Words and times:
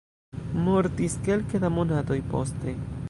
Mortis 0.67 1.17
kelke 1.27 1.61
da 1.65 1.73
monatoj 1.77 2.19
poste. 2.33 2.75